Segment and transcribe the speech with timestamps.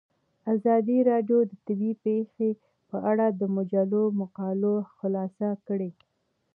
[0.53, 2.49] ازادي راډیو د طبیعي پېښې
[2.89, 5.89] په اړه د مجلو مقالو خلاصه کړې.